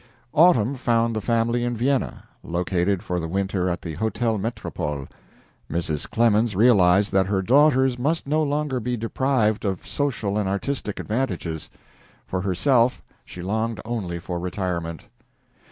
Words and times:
Autumn 0.33 0.73
found 0.73 1.15
the 1.15 1.21
family 1.21 1.63
in 1.63 1.77
Vienna, 1.77 2.23
located 2.41 3.03
for 3.03 3.19
the 3.19 3.27
winter 3.27 3.69
at 3.69 3.83
the 3.83 3.93
Hotel 3.93 4.39
Metropole. 4.39 5.07
Mrs. 5.71 6.09
Clemens 6.09 6.55
realized 6.55 7.11
that 7.11 7.27
her 7.27 7.43
daughters 7.43 7.99
must 7.99 8.25
no 8.25 8.41
longer 8.41 8.79
be 8.79 8.97
deprived 8.97 9.63
of 9.63 9.87
social 9.87 10.39
and 10.39 10.49
artistic 10.49 10.99
advantages. 10.99 11.69
For 12.25 12.41
herself, 12.41 13.03
she 13.23 13.43
longed 13.43 13.79
only 13.85 14.17
for 14.17 14.39
retirement. 14.39 15.03